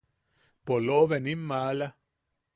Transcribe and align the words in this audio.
¡Polobe 0.65 1.17
nim 1.21 1.41
maala! 1.49 1.87